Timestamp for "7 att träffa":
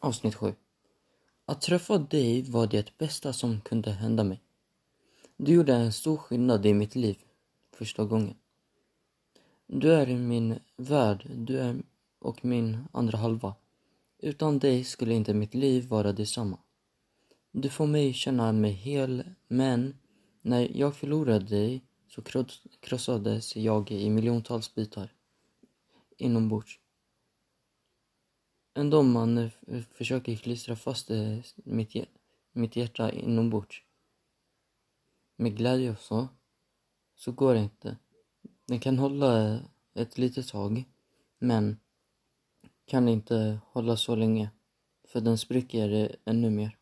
0.34-1.98